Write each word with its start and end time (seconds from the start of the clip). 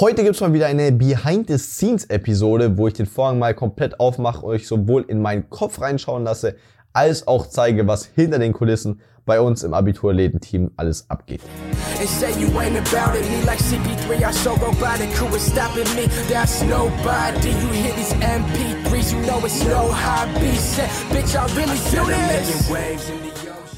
Heute 0.00 0.24
gibt's 0.24 0.40
mal 0.40 0.52
wieder 0.52 0.66
eine 0.66 0.90
Behind-the-Scenes-Episode, 0.90 2.76
wo 2.76 2.88
ich 2.88 2.94
den 2.94 3.06
Vorhang 3.06 3.38
mal 3.38 3.54
komplett 3.54 4.00
aufmache 4.00 4.44
und 4.44 4.50
euch 4.50 4.66
sowohl 4.66 5.04
in 5.06 5.22
meinen 5.22 5.48
Kopf 5.50 5.80
reinschauen 5.80 6.24
lasse, 6.24 6.56
als 6.92 7.28
auch 7.28 7.46
zeige, 7.46 7.86
was 7.86 8.06
hinter 8.06 8.40
den 8.40 8.52
Kulissen 8.52 9.00
bei 9.24 9.40
uns 9.40 9.62
im 9.62 9.72
Abiturläden-Team 9.72 10.72
alles 10.76 11.08
abgeht. 11.08 11.42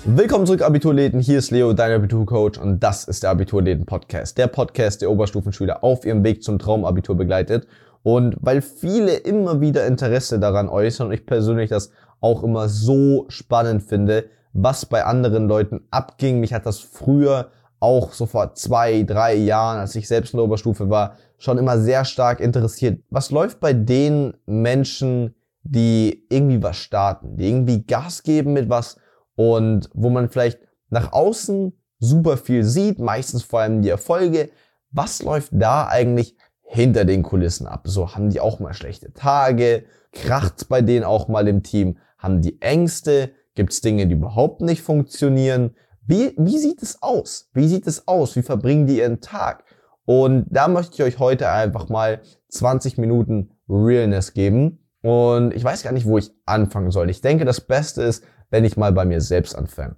Willkommen 0.08 0.46
zurück, 0.46 0.62
Abiturläden. 0.62 1.18
Hier 1.18 1.38
ist 1.38 1.50
Leo, 1.50 1.72
dein 1.72 1.90
Abiturcoach, 1.90 2.60
und 2.62 2.78
das 2.78 3.02
ist 3.08 3.24
der 3.24 3.30
Abiturläden-Podcast. 3.30 4.38
Der 4.38 4.46
Podcast, 4.46 5.02
der 5.02 5.10
Oberstufenschüler 5.10 5.82
auf 5.82 6.06
ihrem 6.06 6.22
Weg 6.22 6.44
zum 6.44 6.60
Traumabitur 6.60 7.16
begleitet. 7.16 7.66
Und 8.04 8.36
weil 8.40 8.62
viele 8.62 9.16
immer 9.16 9.60
wieder 9.60 9.84
Interesse 9.84 10.38
daran 10.38 10.68
äußern 10.68 11.08
und 11.08 11.12
ich 11.12 11.26
persönlich 11.26 11.70
das 11.70 11.90
auch 12.20 12.44
immer 12.44 12.68
so 12.68 13.26
spannend 13.28 13.82
finde, 13.82 14.26
was 14.52 14.86
bei 14.86 15.04
anderen 15.04 15.48
Leuten 15.48 15.80
abging. 15.90 16.38
Mich 16.38 16.54
hat 16.54 16.66
das 16.66 16.78
früher 16.78 17.48
auch 17.80 18.12
so 18.12 18.26
vor 18.26 18.54
zwei, 18.54 19.02
drei 19.02 19.34
Jahren, 19.34 19.80
als 19.80 19.96
ich 19.96 20.06
selbst 20.06 20.34
in 20.34 20.36
der 20.36 20.44
Oberstufe 20.44 20.88
war, 20.88 21.16
schon 21.36 21.58
immer 21.58 21.80
sehr 21.80 22.04
stark 22.04 22.38
interessiert. 22.38 23.00
Was 23.10 23.32
läuft 23.32 23.58
bei 23.58 23.72
den 23.72 24.34
Menschen, 24.46 25.34
die 25.64 26.24
irgendwie 26.28 26.62
was 26.62 26.76
starten, 26.76 27.36
die 27.36 27.48
irgendwie 27.48 27.82
Gas 27.82 28.22
geben 28.22 28.52
mit 28.52 28.68
was 28.68 28.98
und 29.36 29.88
wo 29.94 30.10
man 30.10 30.28
vielleicht 30.28 30.58
nach 30.90 31.12
außen 31.12 31.72
super 31.98 32.36
viel 32.36 32.64
sieht, 32.64 32.98
meistens 32.98 33.42
vor 33.42 33.60
allem 33.60 33.82
die 33.82 33.88
Erfolge. 33.88 34.50
Was 34.90 35.22
läuft 35.22 35.50
da 35.52 35.86
eigentlich 35.86 36.36
hinter 36.62 37.04
den 37.04 37.22
Kulissen 37.22 37.66
ab? 37.66 37.82
So 37.86 38.14
haben 38.14 38.30
die 38.30 38.40
auch 38.40 38.60
mal 38.60 38.74
schlechte 38.74 39.12
Tage, 39.12 39.84
kracht's 40.12 40.64
bei 40.64 40.80
denen 40.82 41.04
auch 41.04 41.28
mal 41.28 41.46
im 41.48 41.62
Team, 41.62 41.98
haben 42.18 42.42
die 42.42 42.60
Ängste, 42.60 43.30
gibt's 43.54 43.80
Dinge, 43.80 44.06
die 44.06 44.14
überhaupt 44.14 44.60
nicht 44.62 44.82
funktionieren? 44.82 45.74
Wie, 46.06 46.34
wie 46.38 46.58
sieht 46.58 46.82
es 46.82 47.02
aus? 47.02 47.50
Wie 47.52 47.68
sieht 47.68 47.86
es 47.86 48.06
aus? 48.06 48.36
Wie 48.36 48.42
verbringen 48.42 48.86
die 48.86 48.98
ihren 48.98 49.20
Tag? 49.20 49.64
Und 50.04 50.46
da 50.48 50.68
möchte 50.68 50.94
ich 50.94 51.02
euch 51.02 51.18
heute 51.18 51.50
einfach 51.50 51.88
mal 51.88 52.20
20 52.48 52.96
Minuten 52.96 53.50
Realness 53.68 54.32
geben. 54.32 54.86
Und 55.02 55.52
ich 55.52 55.64
weiß 55.64 55.82
gar 55.82 55.92
nicht, 55.92 56.06
wo 56.06 56.16
ich 56.16 56.30
anfangen 56.46 56.90
soll. 56.90 57.10
Ich 57.10 57.20
denke, 57.20 57.44
das 57.44 57.60
Beste 57.60 58.02
ist, 58.02 58.24
wenn 58.56 58.64
ich 58.64 58.78
mal 58.78 58.92
bei 58.92 59.04
mir 59.04 59.20
selbst 59.20 59.54
anfange. 59.54 59.96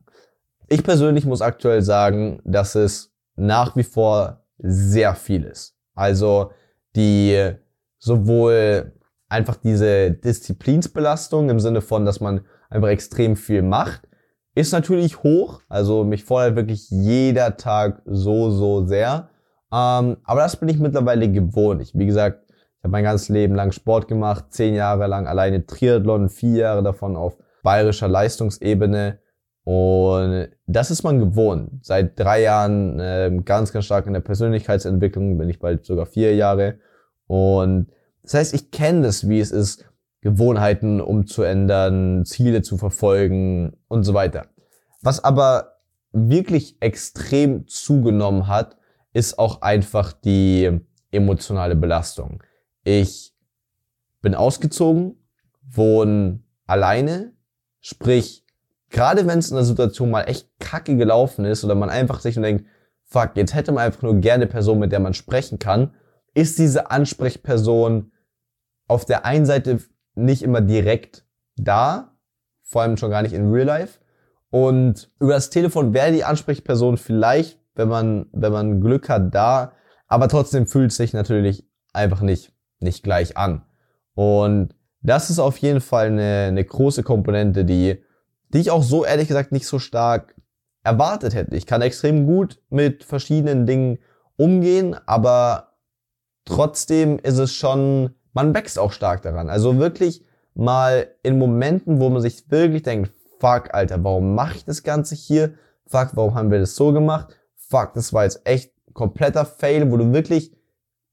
Ich 0.68 0.82
persönlich 0.82 1.24
muss 1.24 1.42
aktuell 1.42 1.80
sagen, 1.80 2.40
dass 2.44 2.74
es 2.74 3.14
nach 3.36 3.76
wie 3.76 3.84
vor 3.84 4.44
sehr 4.58 5.14
viel 5.14 5.44
ist. 5.44 5.76
Also 5.94 6.50
die 6.96 7.52
sowohl 8.00 8.94
einfach 9.28 9.54
diese 9.54 10.10
Disziplinsbelastung 10.10 11.50
im 11.50 11.60
Sinne 11.60 11.82
von, 11.82 12.04
dass 12.04 12.18
man 12.20 12.40
einfach 12.68 12.88
extrem 12.88 13.36
viel 13.36 13.62
macht, 13.62 14.08
ist 14.56 14.72
natürlich 14.72 15.22
hoch. 15.22 15.62
Also 15.68 16.02
mich 16.02 16.24
fordert 16.24 16.56
wirklich 16.56 16.90
jeder 16.90 17.56
Tag 17.56 18.02
so, 18.06 18.50
so 18.50 18.86
sehr. 18.86 19.28
Ähm, 19.72 20.16
aber 20.24 20.40
das 20.40 20.56
bin 20.56 20.68
ich 20.68 20.80
mittlerweile 20.80 21.30
gewohnt. 21.30 21.80
Ich, 21.80 21.96
wie 21.96 22.06
gesagt, 22.06 22.42
ich 22.50 22.82
habe 22.82 22.90
mein 22.90 23.04
ganzes 23.04 23.28
Leben 23.28 23.54
lang 23.54 23.70
Sport 23.70 24.08
gemacht, 24.08 24.46
zehn 24.50 24.74
Jahre 24.74 25.06
lang 25.06 25.28
alleine 25.28 25.64
Triathlon, 25.64 26.28
vier 26.28 26.58
Jahre 26.58 26.82
davon 26.82 27.14
auf 27.14 27.38
bayerischer 27.62 28.08
Leistungsebene. 28.08 29.18
Und 29.64 30.48
das 30.66 30.90
ist 30.90 31.02
man 31.02 31.18
gewohnt. 31.18 31.84
Seit 31.84 32.18
drei 32.18 32.42
Jahren 32.42 32.98
äh, 33.00 33.30
ganz, 33.44 33.72
ganz 33.72 33.84
stark 33.84 34.06
in 34.06 34.14
der 34.14 34.20
Persönlichkeitsentwicklung, 34.20 35.36
bin 35.36 35.48
ich 35.48 35.58
bald 35.58 35.84
sogar 35.84 36.06
vier 36.06 36.34
Jahre. 36.34 36.78
Und 37.26 37.88
das 38.22 38.34
heißt, 38.34 38.54
ich 38.54 38.70
kenne 38.70 39.02
das, 39.02 39.28
wie 39.28 39.40
es 39.40 39.50
ist, 39.50 39.84
Gewohnheiten 40.20 41.00
umzuändern, 41.00 42.24
Ziele 42.24 42.62
zu 42.62 42.76
verfolgen 42.76 43.76
und 43.88 44.04
so 44.04 44.14
weiter. 44.14 44.46
Was 45.02 45.22
aber 45.22 45.78
wirklich 46.12 46.76
extrem 46.80 47.66
zugenommen 47.68 48.48
hat, 48.48 48.76
ist 49.12 49.38
auch 49.38 49.62
einfach 49.62 50.12
die 50.12 50.80
emotionale 51.10 51.76
Belastung. 51.76 52.42
Ich 52.84 53.34
bin 54.20 54.34
ausgezogen, 54.34 55.16
wohne 55.62 56.40
alleine, 56.66 57.32
Sprich, 57.90 58.44
gerade 58.90 59.26
wenn 59.26 59.38
es 59.38 59.48
in 59.48 59.56
der 59.56 59.64
Situation 59.64 60.10
mal 60.10 60.24
echt 60.24 60.50
kacke 60.60 60.94
gelaufen 60.94 61.46
ist 61.46 61.64
oder 61.64 61.74
man 61.74 61.88
einfach 61.88 62.20
sich 62.20 62.36
nur 62.36 62.44
denkt, 62.44 62.66
fuck, 63.04 63.30
jetzt 63.34 63.54
hätte 63.54 63.72
man 63.72 63.84
einfach 63.84 64.02
nur 64.02 64.16
gerne 64.16 64.42
eine 64.42 64.52
Person, 64.52 64.78
mit 64.78 64.92
der 64.92 65.00
man 65.00 65.14
sprechen 65.14 65.58
kann, 65.58 65.94
ist 66.34 66.58
diese 66.58 66.90
Ansprechperson 66.90 68.12
auf 68.88 69.06
der 69.06 69.24
einen 69.24 69.46
Seite 69.46 69.78
nicht 70.14 70.42
immer 70.42 70.60
direkt 70.60 71.24
da, 71.56 72.14
vor 72.62 72.82
allem 72.82 72.98
schon 72.98 73.10
gar 73.10 73.22
nicht 73.22 73.32
in 73.32 73.50
Real 73.50 73.64
Life. 73.64 74.00
Und 74.50 75.10
über 75.18 75.32
das 75.32 75.48
Telefon 75.48 75.94
wäre 75.94 76.12
die 76.12 76.24
Ansprechperson 76.24 76.98
vielleicht, 76.98 77.58
wenn 77.74 77.88
man, 77.88 78.26
wenn 78.32 78.52
man 78.52 78.82
Glück 78.82 79.08
hat, 79.08 79.34
da, 79.34 79.72
aber 80.08 80.28
trotzdem 80.28 80.66
fühlt 80.66 80.92
sich 80.92 81.14
natürlich 81.14 81.66
einfach 81.94 82.20
nicht, 82.20 82.52
nicht 82.80 83.02
gleich 83.02 83.38
an. 83.38 83.62
Und 84.12 84.74
das 85.00 85.30
ist 85.30 85.38
auf 85.38 85.58
jeden 85.58 85.80
Fall 85.80 86.06
eine, 86.06 86.46
eine 86.48 86.64
große 86.64 87.02
Komponente, 87.02 87.64
die, 87.64 88.02
die 88.48 88.58
ich 88.58 88.70
auch 88.70 88.82
so 88.82 89.04
ehrlich 89.04 89.28
gesagt 89.28 89.52
nicht 89.52 89.66
so 89.66 89.78
stark 89.78 90.34
erwartet 90.82 91.34
hätte. 91.34 91.56
Ich 91.56 91.66
kann 91.66 91.82
extrem 91.82 92.26
gut 92.26 92.60
mit 92.70 93.04
verschiedenen 93.04 93.66
Dingen 93.66 93.98
umgehen, 94.36 94.96
aber 95.06 95.74
trotzdem 96.44 97.18
ist 97.18 97.38
es 97.38 97.52
schon, 97.52 98.14
man 98.32 98.54
wächst 98.54 98.78
auch 98.78 98.92
stark 98.92 99.22
daran. 99.22 99.50
Also 99.50 99.78
wirklich 99.78 100.24
mal 100.54 101.08
in 101.22 101.38
Momenten, 101.38 102.00
wo 102.00 102.08
man 102.08 102.22
sich 102.22 102.50
wirklich 102.50 102.82
denkt, 102.82 103.12
fuck, 103.38 103.74
Alter, 103.74 104.02
warum 104.02 104.34
mache 104.34 104.56
ich 104.56 104.64
das 104.64 104.82
Ganze 104.82 105.14
hier? 105.14 105.54
Fuck, 105.86 106.10
warum 106.14 106.34
haben 106.34 106.50
wir 106.50 106.58
das 106.58 106.74
so 106.74 106.92
gemacht? 106.92 107.36
Fuck, 107.54 107.92
das 107.94 108.12
war 108.12 108.24
jetzt 108.24 108.40
echt 108.44 108.72
kompletter 108.92 109.44
Fail, 109.44 109.90
wo 109.92 109.96
du 109.96 110.12
wirklich 110.12 110.56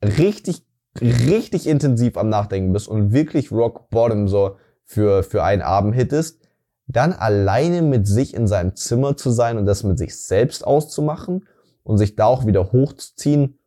richtig 0.01 0.65
richtig 1.01 1.67
intensiv 1.67 2.17
am 2.17 2.29
Nachdenken 2.29 2.73
bist 2.73 2.87
und 2.87 3.11
wirklich 3.11 3.51
Rock 3.51 3.89
Bottom 3.89 4.27
so 4.27 4.57
für, 4.83 5.23
für 5.23 5.43
einen 5.43 5.61
Abend 5.61 5.95
hittest, 5.95 6.39
dann 6.87 7.13
alleine 7.13 7.81
mit 7.81 8.07
sich 8.07 8.33
in 8.33 8.47
seinem 8.47 8.75
Zimmer 8.75 9.17
zu 9.17 9.31
sein 9.31 9.57
und 9.57 9.65
das 9.65 9.83
mit 9.83 9.97
sich 9.97 10.17
selbst 10.17 10.65
auszumachen 10.65 11.45
und 11.83 11.97
sich 11.97 12.15
da 12.15 12.25
auch 12.25 12.45
wieder 12.45 12.71
hochzuziehen, 12.71 13.59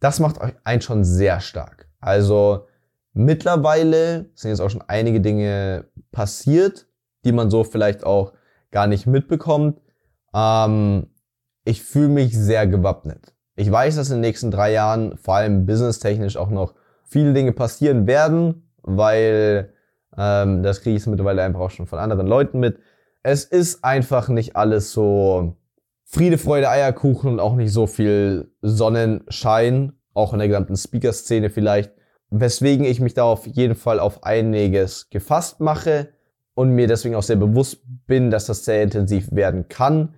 das 0.00 0.18
macht 0.18 0.40
euch 0.40 0.54
einen 0.64 0.80
schon 0.80 1.04
sehr 1.04 1.40
stark. 1.40 1.88
Also 2.00 2.66
mittlerweile 3.12 4.30
sind 4.34 4.50
jetzt 4.50 4.60
auch 4.60 4.70
schon 4.70 4.84
einige 4.86 5.20
Dinge 5.20 5.86
passiert, 6.10 6.86
die 7.24 7.32
man 7.32 7.50
so 7.50 7.64
vielleicht 7.64 8.04
auch 8.04 8.32
gar 8.70 8.86
nicht 8.86 9.06
mitbekommt. 9.06 9.80
Ähm, 10.32 11.08
ich 11.64 11.82
fühle 11.82 12.08
mich 12.08 12.36
sehr 12.36 12.66
gewappnet. 12.66 13.34
Ich 13.60 13.70
weiß, 13.70 13.96
dass 13.96 14.08
in 14.08 14.16
den 14.16 14.20
nächsten 14.22 14.50
drei 14.50 14.72
Jahren, 14.72 15.18
vor 15.18 15.34
allem 15.34 15.66
businesstechnisch, 15.66 16.38
auch 16.38 16.48
noch 16.48 16.72
viele 17.04 17.34
Dinge 17.34 17.52
passieren 17.52 18.06
werden, 18.06 18.62
weil 18.80 19.74
ähm, 20.16 20.62
das 20.62 20.80
kriege 20.80 20.96
ich 20.96 21.06
mittlerweile 21.06 21.42
einfach 21.42 21.60
auch 21.60 21.70
schon 21.70 21.86
von 21.86 21.98
anderen 21.98 22.26
Leuten 22.26 22.58
mit. 22.58 22.78
Es 23.22 23.44
ist 23.44 23.84
einfach 23.84 24.30
nicht 24.30 24.56
alles 24.56 24.92
so 24.92 25.58
Friede, 26.04 26.38
Freude, 26.38 26.70
Eierkuchen 26.70 27.32
und 27.32 27.38
auch 27.38 27.54
nicht 27.54 27.70
so 27.70 27.86
viel 27.86 28.50
Sonnenschein, 28.62 29.92
auch 30.14 30.32
in 30.32 30.38
der 30.38 30.48
gesamten 30.48 30.78
Speaker-Szene 30.78 31.50
vielleicht, 31.50 31.92
weswegen 32.30 32.86
ich 32.86 32.98
mich 32.98 33.12
da 33.12 33.24
auf 33.24 33.46
jeden 33.46 33.74
Fall 33.74 34.00
auf 34.00 34.24
einiges 34.24 35.10
gefasst 35.10 35.60
mache 35.60 36.08
und 36.54 36.70
mir 36.70 36.86
deswegen 36.86 37.14
auch 37.14 37.22
sehr 37.22 37.36
bewusst 37.36 37.82
bin, 38.06 38.30
dass 38.30 38.46
das 38.46 38.64
sehr 38.64 38.82
intensiv 38.82 39.30
werden 39.32 39.68
kann. 39.68 40.14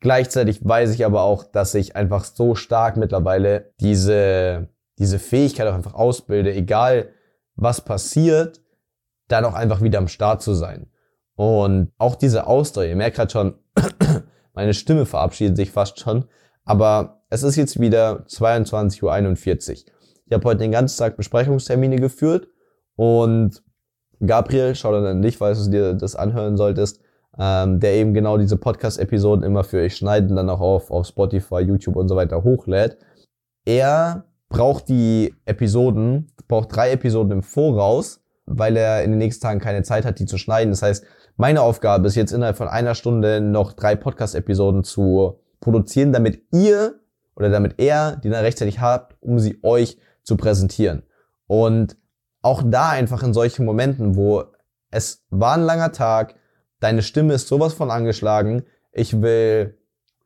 Gleichzeitig 0.00 0.64
weiß 0.64 0.94
ich 0.94 1.04
aber 1.04 1.22
auch, 1.22 1.44
dass 1.44 1.74
ich 1.74 1.96
einfach 1.96 2.24
so 2.24 2.54
stark 2.54 2.96
mittlerweile 2.96 3.72
diese, 3.80 4.68
diese 4.98 5.18
Fähigkeit 5.18 5.66
auch 5.66 5.74
einfach 5.74 5.94
ausbilde, 5.94 6.54
egal 6.54 7.08
was 7.56 7.80
passiert, 7.80 8.60
dann 9.26 9.44
auch 9.44 9.54
einfach 9.54 9.82
wieder 9.82 9.98
am 9.98 10.08
Start 10.08 10.42
zu 10.42 10.54
sein. 10.54 10.86
Und 11.34 11.92
auch 11.98 12.14
diese 12.14 12.46
Ausdauer, 12.46 12.84
ihr 12.84 12.96
merkt 12.96 13.16
gerade 13.16 13.30
schon, 13.30 13.58
meine 14.54 14.74
Stimme 14.74 15.06
verabschiedet 15.06 15.56
sich 15.56 15.72
fast 15.72 15.98
schon, 15.98 16.24
aber 16.64 17.22
es 17.30 17.42
ist 17.42 17.56
jetzt 17.56 17.80
wieder 17.80 18.24
22.41 18.28 19.02
Uhr. 19.02 19.92
Ich 20.26 20.32
habe 20.32 20.44
heute 20.44 20.58
den 20.58 20.72
ganzen 20.72 20.98
Tag 20.98 21.16
Besprechungstermine 21.16 21.96
geführt 21.96 22.48
und 22.96 23.62
Gabriel, 24.24 24.74
schau 24.74 24.92
dann 24.92 25.06
an 25.06 25.22
dich, 25.22 25.38
falls 25.38 25.64
du 25.64 25.70
dir 25.70 25.94
das 25.94 26.16
anhören 26.16 26.56
solltest, 26.56 27.00
ähm, 27.38 27.80
der 27.80 27.94
eben 27.94 28.14
genau 28.14 28.36
diese 28.36 28.56
Podcast-Episoden 28.56 29.44
immer 29.44 29.64
für 29.64 29.78
euch 29.78 29.96
schneiden, 29.96 30.36
dann 30.36 30.50
auch 30.50 30.60
auf, 30.60 30.90
auf 30.90 31.06
Spotify, 31.06 31.60
YouTube 31.60 31.96
und 31.96 32.08
so 32.08 32.16
weiter 32.16 32.42
hochlädt. 32.42 32.98
Er 33.64 34.24
braucht 34.48 34.88
die 34.88 35.34
Episoden, 35.44 36.32
braucht 36.48 36.74
drei 36.74 36.90
Episoden 36.92 37.32
im 37.32 37.42
Voraus, 37.42 38.20
weil 38.46 38.76
er 38.76 39.04
in 39.04 39.10
den 39.10 39.18
nächsten 39.18 39.42
Tagen 39.42 39.60
keine 39.60 39.82
Zeit 39.82 40.04
hat, 40.04 40.18
die 40.18 40.26
zu 40.26 40.38
schneiden. 40.38 40.70
Das 40.70 40.82
heißt, 40.82 41.04
meine 41.36 41.62
Aufgabe 41.62 42.08
ist 42.08 42.16
jetzt 42.16 42.32
innerhalb 42.32 42.56
von 42.56 42.68
einer 42.68 42.94
Stunde 42.94 43.40
noch 43.40 43.72
drei 43.72 43.94
Podcast-Episoden 43.94 44.82
zu 44.82 45.40
produzieren, 45.60 46.12
damit 46.12 46.42
ihr 46.52 46.94
oder 47.36 47.50
damit 47.50 47.74
er 47.78 48.16
die 48.16 48.30
dann 48.30 48.42
rechtzeitig 48.42 48.80
hat, 48.80 49.14
um 49.20 49.38
sie 49.38 49.60
euch 49.62 49.98
zu 50.24 50.36
präsentieren. 50.36 51.04
Und 51.46 51.96
auch 52.42 52.62
da 52.64 52.90
einfach 52.90 53.22
in 53.22 53.32
solchen 53.32 53.64
Momenten, 53.64 54.16
wo 54.16 54.44
es 54.90 55.24
war 55.30 55.54
ein 55.54 55.62
langer 55.62 55.92
Tag, 55.92 56.34
deine 56.80 57.02
Stimme 57.02 57.34
ist 57.34 57.48
sowas 57.48 57.74
von 57.74 57.90
angeschlagen, 57.90 58.64
ich 58.92 59.20
will 59.20 59.78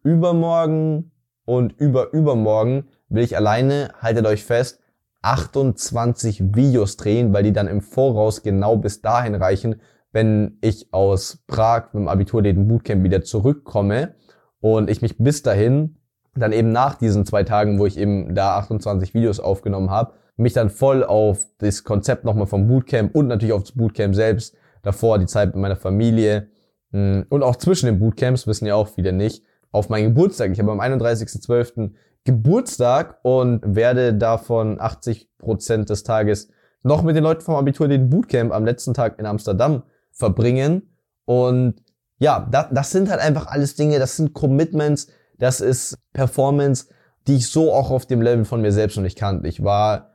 übermorgen 0.02 1.12
und 1.44 1.72
über 1.78 2.12
übermorgen 2.12 2.88
will 3.08 3.24
ich 3.24 3.36
alleine, 3.36 3.90
haltet 4.00 4.26
euch 4.26 4.44
fest, 4.44 4.80
28 5.22 6.54
Videos 6.54 6.96
drehen, 6.96 7.32
weil 7.32 7.44
die 7.44 7.52
dann 7.52 7.68
im 7.68 7.80
Voraus 7.80 8.42
genau 8.42 8.76
bis 8.76 9.00
dahin 9.02 9.34
reichen, 9.34 9.80
wenn 10.12 10.58
ich 10.60 10.92
aus 10.92 11.42
Prag 11.46 11.92
mit 11.92 12.02
dem 12.02 12.08
Abiturläden 12.08 12.68
Bootcamp 12.68 13.02
wieder 13.04 13.22
zurückkomme 13.22 14.14
und 14.60 14.90
ich 14.90 15.00
mich 15.00 15.18
bis 15.18 15.42
dahin 15.42 15.96
dann 16.34 16.52
eben 16.52 16.72
nach 16.72 16.94
diesen 16.94 17.26
zwei 17.26 17.44
Tagen, 17.44 17.78
wo 17.78 17.86
ich 17.86 17.98
eben 17.98 18.34
da 18.34 18.56
28 18.56 19.14
Videos 19.14 19.38
aufgenommen 19.40 19.90
habe, 19.90 20.14
mich 20.36 20.54
dann 20.54 20.70
voll 20.70 21.04
auf 21.04 21.46
das 21.58 21.84
Konzept 21.84 22.24
nochmal 22.24 22.46
vom 22.46 22.66
Bootcamp 22.66 23.14
und 23.14 23.28
natürlich 23.28 23.52
auf 23.52 23.62
das 23.62 23.72
Bootcamp 23.72 24.14
selbst, 24.14 24.56
davor 24.82 25.18
die 25.18 25.26
Zeit 25.26 25.54
mit 25.54 25.62
meiner 25.62 25.76
Familie 25.76 26.48
hm, 26.90 27.26
und 27.28 27.42
auch 27.42 27.56
zwischen 27.56 27.86
den 27.86 27.98
Bootcamps, 27.98 28.46
wissen 28.46 28.66
ja 28.66 28.74
auch 28.74 28.88
viele 28.88 29.12
nicht, 29.12 29.42
auf 29.70 29.88
meinen 29.88 30.08
Geburtstag. 30.08 30.50
Ich 30.52 30.60
habe 30.60 30.70
am 30.70 30.80
31.12. 30.80 31.92
Geburtstag 32.24 33.18
und 33.22 33.60
werde 33.64 34.14
davon 34.14 34.80
80 34.80 35.30
Prozent 35.38 35.90
des 35.90 36.04
Tages 36.04 36.48
noch 36.84 37.02
mit 37.02 37.16
den 37.16 37.24
Leuten 37.24 37.40
vom 37.40 37.54
Abitur 37.54 37.88
den 37.88 38.10
Bootcamp 38.10 38.52
am 38.52 38.64
letzten 38.64 38.94
Tag 38.94 39.18
in 39.18 39.26
Amsterdam 39.26 39.82
verbringen. 40.10 40.94
Und 41.24 41.82
ja, 42.18 42.46
das, 42.50 42.66
das 42.70 42.90
sind 42.90 43.10
halt 43.10 43.20
einfach 43.20 43.46
alles 43.46 43.74
Dinge, 43.74 43.98
das 43.98 44.16
sind 44.16 44.34
Commitments, 44.34 45.08
das 45.38 45.60
ist 45.60 45.96
Performance, 46.12 46.86
die 47.26 47.36
ich 47.36 47.48
so 47.48 47.72
auch 47.72 47.90
auf 47.90 48.06
dem 48.06 48.20
Level 48.20 48.44
von 48.44 48.60
mir 48.60 48.72
selbst 48.72 48.96
noch 48.96 49.02
nicht 49.02 49.18
kannte. 49.18 49.48
Ich 49.48 49.64
war 49.64 50.11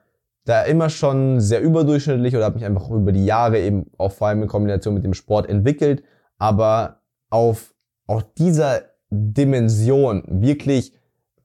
da 0.47 0.63
immer 0.63 0.89
schon 0.89 1.41
sehr 1.41 1.61
überdurchschnittlich 1.61 2.35
oder 2.35 2.45
habe 2.45 2.55
mich 2.55 2.65
einfach 2.65 2.89
über 2.89 3.11
die 3.11 3.25
Jahre 3.25 3.59
eben 3.59 3.91
auch 3.97 4.13
vor 4.13 4.27
allem 4.27 4.44
in 4.44 4.47
Kombination 4.47 4.94
mit 4.94 5.03
dem 5.03 5.13
Sport 5.13 5.49
entwickelt, 5.49 6.03
aber 6.38 7.01
auf 7.29 7.73
auch 8.07 8.21
dieser 8.21 8.83
Dimension 9.09 10.23
wirklich, 10.27 10.94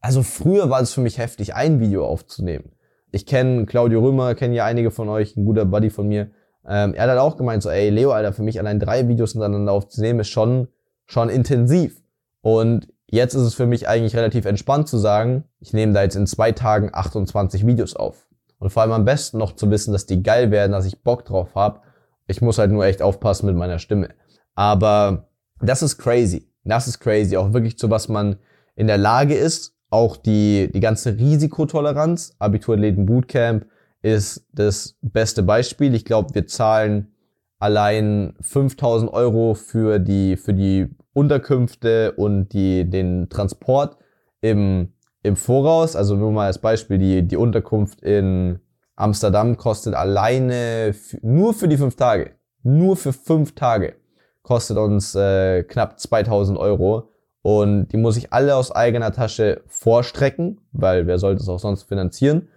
also 0.00 0.22
früher 0.22 0.70
war 0.70 0.80
es 0.80 0.94
für 0.94 1.00
mich 1.00 1.18
heftig, 1.18 1.54
ein 1.54 1.80
Video 1.80 2.06
aufzunehmen. 2.06 2.72
Ich 3.10 3.26
kenne 3.26 3.66
Claudio 3.66 4.00
Römer, 4.00 4.36
kenne 4.36 4.54
ja 4.54 4.64
einige 4.64 4.92
von 4.92 5.08
euch, 5.08 5.36
ein 5.36 5.44
guter 5.44 5.64
Buddy 5.64 5.90
von 5.90 6.06
mir. 6.06 6.30
Ähm, 6.66 6.94
er 6.94 7.10
hat 7.10 7.18
auch 7.18 7.36
gemeint 7.36 7.64
so, 7.64 7.70
ey 7.70 7.90
Leo, 7.90 8.12
Alter, 8.12 8.32
für 8.32 8.42
mich 8.42 8.60
allein 8.60 8.78
drei 8.78 9.08
Videos 9.08 9.32
hintereinander 9.32 9.72
aufzunehmen 9.72 10.20
ist 10.20 10.28
schon, 10.28 10.68
schon 11.06 11.28
intensiv. 11.28 12.00
Und 12.40 12.88
jetzt 13.08 13.34
ist 13.34 13.42
es 13.42 13.54
für 13.54 13.66
mich 13.66 13.88
eigentlich 13.88 14.14
relativ 14.14 14.44
entspannt 14.44 14.86
zu 14.86 14.96
sagen, 14.96 15.42
ich 15.58 15.72
nehme 15.72 15.92
da 15.92 16.02
jetzt 16.04 16.14
in 16.14 16.28
zwei 16.28 16.52
Tagen 16.52 16.90
28 16.92 17.66
Videos 17.66 17.96
auf. 17.96 18.28
Und 18.62 18.70
vor 18.70 18.82
allem 18.82 18.92
am 18.92 19.04
besten 19.04 19.38
noch 19.38 19.56
zu 19.56 19.72
wissen, 19.72 19.92
dass 19.92 20.06
die 20.06 20.22
geil 20.22 20.52
werden, 20.52 20.70
dass 20.70 20.86
ich 20.86 21.02
Bock 21.02 21.24
drauf 21.24 21.56
habe. 21.56 21.80
Ich 22.28 22.40
muss 22.40 22.58
halt 22.58 22.70
nur 22.70 22.86
echt 22.86 23.02
aufpassen 23.02 23.46
mit 23.46 23.56
meiner 23.56 23.80
Stimme. 23.80 24.10
Aber 24.54 25.26
das 25.60 25.82
ist 25.82 25.98
crazy. 25.98 26.48
Das 26.62 26.86
ist 26.86 27.00
crazy. 27.00 27.36
Auch 27.36 27.52
wirklich 27.52 27.76
zu 27.76 27.90
was 27.90 28.08
man 28.08 28.36
in 28.76 28.86
der 28.86 28.98
Lage 28.98 29.34
ist. 29.34 29.74
Auch 29.90 30.16
die, 30.16 30.70
die 30.72 30.78
ganze 30.78 31.18
Risikotoleranz. 31.18 32.36
Abiturathleten 32.38 33.04
Bootcamp 33.04 33.66
ist 34.00 34.46
das 34.52 34.96
beste 35.02 35.42
Beispiel. 35.42 35.92
Ich 35.96 36.04
glaube, 36.04 36.32
wir 36.32 36.46
zahlen 36.46 37.12
allein 37.58 38.34
5000 38.42 39.12
Euro 39.12 39.54
für 39.54 39.98
die, 39.98 40.36
für 40.36 40.54
die 40.54 40.86
Unterkünfte 41.14 42.12
und 42.12 42.50
die, 42.52 42.88
den 42.88 43.28
Transport 43.28 43.96
im 44.40 44.91
im 45.22 45.36
Voraus, 45.36 45.96
also 45.96 46.16
nur 46.16 46.32
mal 46.32 46.46
als 46.46 46.58
Beispiel, 46.58 46.98
die, 46.98 47.22
die 47.22 47.36
Unterkunft 47.36 48.02
in 48.02 48.60
Amsterdam 48.96 49.56
kostet 49.56 49.94
alleine 49.94 50.94
nur 51.22 51.54
für 51.54 51.68
die 51.68 51.76
fünf 51.76 51.96
Tage, 51.96 52.32
nur 52.62 52.96
für 52.96 53.12
fünf 53.12 53.54
Tage, 53.54 53.96
kostet 54.42 54.76
uns 54.76 55.14
äh, 55.14 55.62
knapp 55.64 55.98
2000 55.98 56.58
Euro. 56.58 57.08
Und 57.42 57.88
die 57.88 57.96
muss 57.96 58.16
ich 58.16 58.32
alle 58.32 58.54
aus 58.54 58.70
eigener 58.70 59.12
Tasche 59.12 59.62
vorstrecken, 59.66 60.60
weil 60.70 61.06
wer 61.08 61.18
sollte 61.18 61.42
es 61.42 61.48
auch 61.48 61.58
sonst 61.58 61.84
finanzieren. 61.84 62.48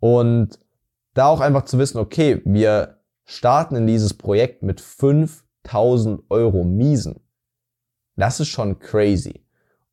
Und 0.00 0.58
da 1.14 1.26
auch 1.26 1.40
einfach 1.40 1.64
zu 1.64 1.78
wissen, 1.78 1.98
okay, 1.98 2.42
wir 2.44 2.98
starten 3.24 3.76
in 3.76 3.86
dieses 3.86 4.12
Projekt 4.12 4.62
mit 4.62 4.80
5000 4.80 6.24
Euro 6.28 6.64
Miesen. 6.64 7.20
Das 8.16 8.40
ist 8.40 8.48
schon 8.48 8.78
crazy. 8.78 9.46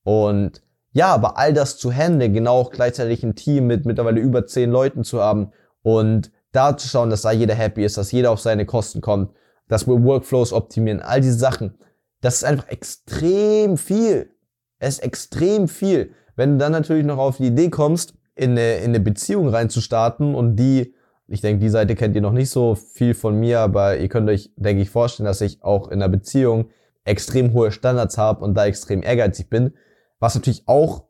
Und 0.03 0.61
ja, 0.93 1.13
aber 1.13 1.37
all 1.37 1.53
das 1.53 1.77
zu 1.77 1.91
handeln, 1.91 2.33
genau 2.33 2.55
auch 2.55 2.71
gleichzeitig 2.71 3.23
ein 3.23 3.35
Team 3.35 3.67
mit 3.67 3.85
mittlerweile 3.85 4.19
über 4.19 4.45
zehn 4.45 4.71
Leuten 4.71 5.03
zu 5.03 5.21
haben 5.21 5.51
und 5.83 6.31
da 6.51 6.75
zu 6.75 6.87
schauen, 6.87 7.09
dass 7.09 7.21
da 7.21 7.31
jeder 7.31 7.55
happy 7.55 7.85
ist, 7.85 7.97
dass 7.97 8.11
jeder 8.11 8.31
auf 8.31 8.41
seine 8.41 8.65
Kosten 8.65 8.99
kommt, 8.99 9.31
dass 9.69 9.87
wir 9.87 10.03
Workflows 10.03 10.51
optimieren, 10.51 10.99
all 10.99 11.21
diese 11.21 11.37
Sachen, 11.37 11.75
das 12.19 12.35
ist 12.35 12.43
einfach 12.43 12.67
extrem 12.67 13.77
viel. 13.77 14.31
Es 14.79 14.95
ist 14.95 15.03
extrem 15.03 15.67
viel. 15.67 16.13
Wenn 16.35 16.53
du 16.53 16.57
dann 16.57 16.73
natürlich 16.73 17.05
noch 17.05 17.17
auf 17.17 17.37
die 17.37 17.47
Idee 17.47 17.69
kommst, 17.69 18.13
in 18.35 18.51
eine, 18.51 18.77
in 18.77 18.89
eine 18.89 18.99
Beziehung 18.99 19.49
reinzustarten 19.49 20.35
und 20.35 20.55
die, 20.55 20.93
ich 21.27 21.41
denke, 21.41 21.61
die 21.61 21.69
Seite 21.69 21.95
kennt 21.95 22.15
ihr 22.15 22.21
noch 22.21 22.31
nicht 22.33 22.49
so 22.49 22.75
viel 22.75 23.13
von 23.13 23.39
mir, 23.39 23.59
aber 23.59 23.97
ihr 23.97 24.09
könnt 24.09 24.29
euch, 24.29 24.51
denke 24.55 24.81
ich, 24.81 24.89
vorstellen, 24.89 25.25
dass 25.25 25.41
ich 25.41 25.63
auch 25.63 25.87
in 25.87 26.01
einer 26.01 26.09
Beziehung 26.09 26.69
extrem 27.05 27.53
hohe 27.53 27.71
Standards 27.71 28.17
habe 28.17 28.43
und 28.43 28.55
da 28.55 28.65
extrem 28.65 29.03
ehrgeizig 29.03 29.49
bin 29.49 29.73
was 30.21 30.35
natürlich 30.35 30.67
auch 30.67 31.03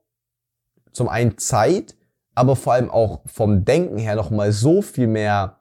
zum 0.91 1.07
einen 1.07 1.37
Zeit, 1.37 1.95
aber 2.33 2.55
vor 2.55 2.73
allem 2.73 2.89
auch 2.89 3.21
vom 3.27 3.65
Denken 3.65 3.99
her 3.99 4.15
nochmal 4.15 4.51
so 4.51 4.81
viel 4.81 5.05
mehr 5.07 5.59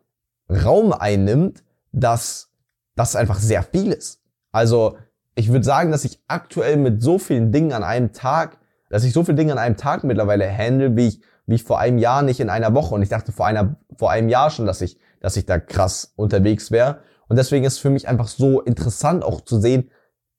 Raum 0.49 0.93
einnimmt, 0.93 1.63
dass 1.93 2.53
das 2.97 3.17
einfach 3.17 3.39
sehr 3.39 3.63
viel 3.63 3.93
ist. 3.93 4.23
Also 4.53 4.97
ich 5.35 5.51
würde 5.51 5.65
sagen, 5.65 5.91
dass 5.91 6.05
ich 6.05 6.21
aktuell 6.29 6.77
mit 6.77 7.03
so 7.03 7.19
vielen 7.19 7.53
Dingen 7.53 7.73
an 7.73 7.83
einem 7.83 8.13
Tag, 8.13 8.59
dass 8.89 9.05
ich 9.05 9.13
so 9.13 9.25
viele 9.25 9.37
Dinge 9.37 9.53
an 9.53 9.59
einem 9.59 9.77
Tag 9.77 10.05
mittlerweile 10.05 10.51
handle, 10.51 10.97
wie 10.97 11.09
ich, 11.09 11.21
wie 11.47 11.57
ich 11.57 11.65
vor 11.65 11.79
einem 11.79 11.99
Jahr 11.99 12.23
nicht 12.23 12.41
in 12.41 12.51
einer 12.51 12.75
Woche. 12.75 12.95
Und 12.95 13.03
ich 13.03 13.09
dachte 13.09 13.33
vor 13.33 13.47
einer, 13.47 13.77
vor 13.97 14.11
einem 14.11 14.29
Jahr 14.29 14.51
schon, 14.51 14.67
dass 14.67 14.81
ich, 14.81 14.99
dass 15.21 15.37
ich 15.37 15.47
da 15.47 15.59
krass 15.59 16.13
unterwegs 16.17 16.71
wäre. 16.71 17.01
Und 17.29 17.37
deswegen 17.37 17.65
ist 17.65 17.75
es 17.75 17.79
für 17.79 17.91
mich 17.91 18.09
einfach 18.09 18.29
so 18.29 18.61
interessant 18.61 19.25
auch 19.25 19.41
zu 19.41 19.61
sehen, 19.61 19.91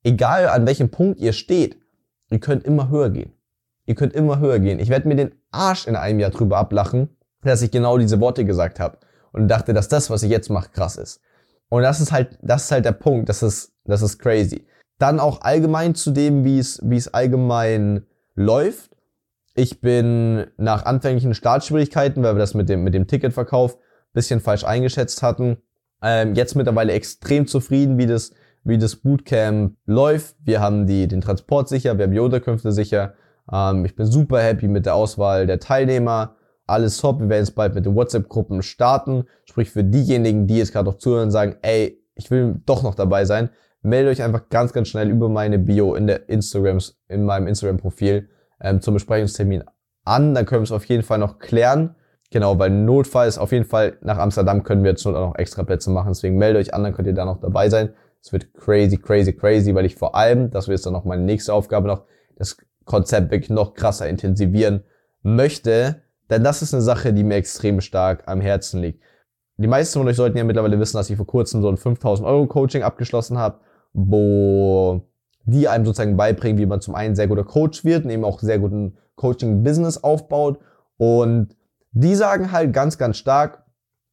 egal 0.03 0.47
an 0.47 0.65
welchem 0.65 0.91
Punkt 0.91 1.19
ihr 1.19 1.33
steht, 1.33 1.77
Ihr 2.31 2.39
könnt 2.39 2.63
immer 2.63 2.89
höher 2.89 3.09
gehen. 3.09 3.33
Ihr 3.85 3.95
könnt 3.95 4.13
immer 4.13 4.39
höher 4.39 4.59
gehen. 4.59 4.79
Ich 4.79 4.89
werde 4.89 5.07
mir 5.07 5.15
den 5.15 5.35
Arsch 5.51 5.85
in 5.85 5.95
einem 5.95 6.19
Jahr 6.19 6.31
drüber 6.31 6.57
ablachen, 6.57 7.09
dass 7.43 7.61
ich 7.61 7.71
genau 7.71 7.97
diese 7.97 8.19
Worte 8.19 8.45
gesagt 8.45 8.79
habe 8.79 8.97
und 9.33 9.47
dachte, 9.47 9.73
dass 9.73 9.89
das, 9.89 10.09
was 10.09 10.23
ich 10.23 10.31
jetzt 10.31 10.49
mache, 10.49 10.69
krass 10.71 10.95
ist. 10.95 11.21
Und 11.69 11.83
das 11.83 12.01
ist 12.01 12.11
halt, 12.11 12.39
das 12.41 12.65
ist 12.65 12.71
halt 12.71 12.85
der 12.85 12.93
Punkt. 12.93 13.29
Das 13.29 13.43
ist, 13.43 13.73
das 13.85 14.01
ist 14.01 14.17
crazy. 14.17 14.65
Dann 14.97 15.19
auch 15.19 15.41
allgemein 15.41 15.93
zu 15.93 16.11
dem, 16.11 16.43
wie 16.43 16.59
es, 16.59 16.79
wie 16.83 16.97
es 16.97 17.13
allgemein 17.13 18.05
läuft. 18.35 18.91
Ich 19.55 19.81
bin 19.81 20.47
nach 20.57 20.85
anfänglichen 20.85 21.33
Startschwierigkeiten, 21.33 22.23
weil 22.23 22.35
wir 22.35 22.39
das 22.39 22.53
mit 22.53 22.69
dem, 22.69 22.83
mit 22.83 22.93
dem 22.93 23.07
Ticketverkauf 23.07 23.77
bisschen 24.13 24.39
falsch 24.39 24.63
eingeschätzt 24.63 25.23
hatten, 25.23 25.57
ähm, 26.01 26.35
jetzt 26.35 26.55
mittlerweile 26.55 26.93
extrem 26.93 27.47
zufrieden, 27.47 27.97
wie 27.97 28.07
das, 28.07 28.33
wie 28.63 28.77
das 28.77 28.95
Bootcamp 28.95 29.75
läuft. 29.85 30.35
Wir 30.43 30.61
haben 30.61 30.85
die, 30.85 31.07
den 31.07 31.21
Transport 31.21 31.69
sicher, 31.69 31.97
wir 31.97 32.05
haben 32.05 32.13
die 32.13 32.19
Unterkünfte 32.19 32.71
sicher. 32.71 33.13
Ähm, 33.51 33.85
ich 33.85 33.95
bin 33.95 34.05
super 34.05 34.39
happy 34.41 34.67
mit 34.67 34.85
der 34.85 34.95
Auswahl 34.95 35.47
der 35.47 35.59
Teilnehmer. 35.59 36.35
Alles 36.67 36.97
top. 36.97 37.19
Wir 37.19 37.29
werden 37.29 37.43
jetzt 37.43 37.55
bald 37.55 37.75
mit 37.75 37.85
den 37.85 37.95
WhatsApp-Gruppen 37.95 38.61
starten. 38.61 39.25
Sprich, 39.45 39.71
für 39.71 39.83
diejenigen, 39.83 40.47
die 40.47 40.57
jetzt 40.57 40.71
gerade 40.71 40.89
noch 40.89 40.97
zuhören 40.97 41.25
und 41.25 41.31
sagen, 41.31 41.55
ey, 41.61 42.01
ich 42.15 42.29
will 42.31 42.61
doch 42.65 42.83
noch 42.83 42.95
dabei 42.95 43.25
sein, 43.25 43.49
meldet 43.81 44.11
euch 44.11 44.23
einfach 44.23 44.49
ganz, 44.49 44.73
ganz 44.73 44.87
schnell 44.87 45.09
über 45.09 45.27
meine 45.27 45.59
Bio 45.59 45.95
in 45.95 46.07
der 46.07 46.29
Instagrams, 46.29 46.99
in 47.07 47.25
meinem 47.25 47.47
Instagram-Profil 47.47 48.29
ähm, 48.61 48.81
zum 48.81 48.93
Besprechungstermin 48.93 49.63
an. 50.05 50.33
Dann 50.33 50.45
können 50.45 50.61
wir 50.61 50.65
es 50.65 50.71
auf 50.71 50.85
jeden 50.85 51.03
Fall 51.03 51.17
noch 51.17 51.39
klären. 51.39 51.95
Genau, 52.29 52.57
weil 52.57 52.69
Notfall 52.69 53.27
ist 53.27 53.37
auf 53.37 53.51
jeden 53.51 53.65
Fall 53.65 53.97
nach 54.01 54.17
Amsterdam 54.17 54.63
können 54.63 54.83
wir 54.83 54.91
jetzt 54.91 55.05
noch 55.05 55.35
extra 55.35 55.63
Plätze 55.63 55.89
machen. 55.89 56.09
Deswegen 56.09 56.37
meldet 56.37 56.61
euch 56.61 56.73
an, 56.73 56.83
dann 56.83 56.93
könnt 56.93 57.07
ihr 57.07 57.13
da 57.13 57.25
noch 57.25 57.41
dabei 57.41 57.69
sein. 57.69 57.93
Es 58.23 58.31
wird 58.31 58.53
crazy, 58.53 58.97
crazy, 58.97 59.33
crazy, 59.33 59.73
weil 59.73 59.85
ich 59.85 59.95
vor 59.95 60.15
allem, 60.15 60.51
das 60.51 60.67
wird 60.67 60.85
dann 60.85 60.93
noch 60.93 61.05
meine 61.05 61.23
nächste 61.23 61.53
Aufgabe 61.53 61.87
noch, 61.87 62.05
das 62.35 62.57
Konzept 62.85 63.31
wirklich 63.31 63.49
noch 63.49 63.73
krasser 63.73 64.07
intensivieren 64.07 64.83
möchte. 65.23 66.01
Denn 66.29 66.43
das 66.43 66.61
ist 66.61 66.73
eine 66.73 66.83
Sache, 66.83 67.13
die 67.13 67.23
mir 67.23 67.35
extrem 67.35 67.81
stark 67.81 68.23
am 68.27 68.41
Herzen 68.41 68.81
liegt. 68.81 69.01
Die 69.57 69.67
meisten 69.67 69.99
von 69.99 70.07
euch 70.07 70.15
sollten 70.15 70.37
ja 70.37 70.43
mittlerweile 70.43 70.79
wissen, 70.79 70.97
dass 70.97 71.09
ich 71.09 71.17
vor 71.17 71.27
kurzem 71.27 71.61
so 71.61 71.69
ein 71.69 71.77
5000 71.77 72.27
Euro 72.27 72.47
Coaching 72.47 72.83
abgeschlossen 72.83 73.37
habe, 73.37 73.59
wo 73.93 75.07
die 75.43 75.67
einem 75.67 75.85
sozusagen 75.85 76.17
beibringen, 76.17 76.57
wie 76.57 76.65
man 76.65 76.81
zum 76.81 76.95
einen 76.95 77.15
sehr 77.15 77.27
guter 77.27 77.43
Coach 77.43 77.83
wird 77.83 78.05
und 78.05 78.11
eben 78.11 78.23
auch 78.23 78.39
sehr 78.39 78.59
guten 78.59 78.97
Coaching-Business 79.15 80.03
aufbaut. 80.03 80.59
Und 80.97 81.55
die 81.91 82.15
sagen 82.15 82.51
halt 82.51 82.73
ganz, 82.73 82.97
ganz 82.97 83.17
stark, 83.17 83.65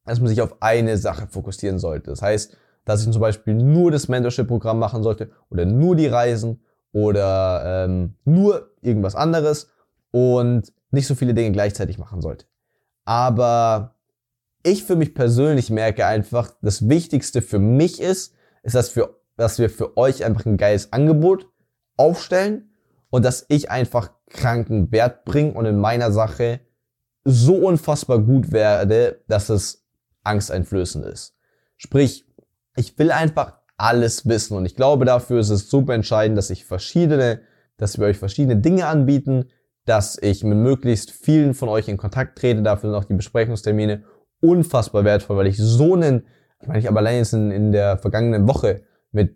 dass 0.05 0.19
man 0.19 0.27
sich 0.27 0.41
auf 0.41 0.61
eine 0.61 0.97
Sache 0.97 1.27
fokussieren 1.27 1.79
sollte. 1.79 2.09
Das 2.09 2.21
heißt, 2.21 2.57
dass 2.85 3.05
ich 3.05 3.11
zum 3.11 3.21
Beispiel 3.21 3.53
nur 3.53 3.91
das 3.91 4.07
Mentorship-Programm 4.07 4.79
machen 4.79 5.03
sollte 5.03 5.31
oder 5.49 5.65
nur 5.65 5.95
die 5.95 6.07
Reisen 6.07 6.61
oder 6.91 7.85
ähm, 7.85 8.15
nur 8.25 8.71
irgendwas 8.81 9.15
anderes. 9.15 9.71
Und 10.11 10.73
nicht 10.91 11.07
so 11.07 11.15
viele 11.15 11.33
Dinge 11.33 11.51
gleichzeitig 11.51 11.97
machen 11.97 12.21
sollte. 12.21 12.45
Aber 13.05 13.95
ich 14.63 14.83
für 14.83 14.95
mich 14.95 15.13
persönlich 15.13 15.69
merke 15.69 16.05
einfach, 16.05 16.51
das 16.61 16.89
Wichtigste 16.89 17.41
für 17.41 17.59
mich 17.59 18.01
ist, 18.01 18.33
ist, 18.63 18.75
dass, 18.75 18.89
für, 18.89 19.15
dass 19.37 19.59
wir 19.59 19.69
für 19.69 19.97
euch 19.97 20.25
einfach 20.25 20.45
ein 20.45 20.57
geiles 20.57 20.91
Angebot 20.91 21.47
aufstellen 21.97 22.71
und 23.09 23.23
dass 23.23 23.45
ich 23.49 23.71
einfach 23.71 24.11
kranken 24.29 24.91
Wert 24.91 25.25
bringe 25.25 25.53
und 25.53 25.65
in 25.65 25.79
meiner 25.79 26.11
Sache 26.11 26.61
so 27.23 27.55
unfassbar 27.55 28.19
gut 28.19 28.51
werde, 28.51 29.21
dass 29.27 29.49
es 29.49 29.85
angsteinflößend 30.23 31.05
ist. 31.05 31.35
Sprich, 31.77 32.25
ich 32.79 32.97
will 32.97 33.11
einfach 33.11 33.57
alles 33.77 34.27
wissen 34.27 34.57
und 34.57 34.65
ich 34.65 34.75
glaube 34.75 35.05
dafür 35.05 35.39
ist 35.39 35.49
es 35.49 35.69
super 35.69 35.93
entscheidend, 35.93 36.37
dass 36.37 36.49
ich 36.49 36.65
verschiedene, 36.65 37.41
dass 37.77 37.99
wir 37.99 38.07
euch 38.07 38.17
verschiedene 38.17 38.57
Dinge 38.57 38.87
anbieten, 38.87 39.49
dass 39.85 40.17
ich 40.21 40.43
mit 40.43 40.57
möglichst 40.57 41.11
vielen 41.11 41.53
von 41.53 41.67
euch 41.67 41.89
in 41.89 41.97
Kontakt 41.97 42.39
trete, 42.39 42.61
dafür 42.61 42.89
sind 42.89 42.97
auch 42.97 43.05
die 43.05 43.15
Besprechungstermine 43.15 44.03
unfassbar 44.41 45.03
wertvoll, 45.03 45.37
weil 45.37 45.47
ich 45.47 45.57
so 45.57 45.93
einen, 45.93 46.25
ich 46.61 46.67
meine, 46.67 46.79
ich 46.79 46.87
habe 46.87 46.99
allein 46.99 47.17
jetzt 47.17 47.33
in, 47.33 47.51
in 47.51 47.71
der 47.71 47.97
vergangenen 47.97 48.47
Woche 48.47 48.83
mit 49.11 49.35